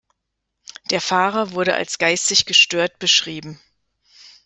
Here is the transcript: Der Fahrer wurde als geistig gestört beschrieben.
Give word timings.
Der 0.89 0.99
Fahrer 0.99 1.51
wurde 1.51 1.75
als 1.75 1.99
geistig 1.99 2.47
gestört 2.47 2.97
beschrieben. 2.97 3.59